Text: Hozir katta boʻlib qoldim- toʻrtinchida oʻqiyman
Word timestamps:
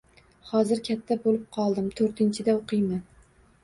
Hozir 0.51 0.81
katta 0.87 1.19
boʻlib 1.27 1.45
qoldim- 1.59 1.93
toʻrtinchida 2.03 2.61
oʻqiyman 2.61 3.09